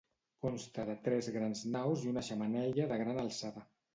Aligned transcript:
Consta 0.45 0.85
de 0.89 0.95
tres 1.07 1.27
grans 1.35 1.61
naus 1.77 2.07
i 2.07 2.11
una 2.13 2.25
xemeneia 2.31 2.89
de 2.93 3.01
gran 3.05 3.23
alçada. 3.27 3.67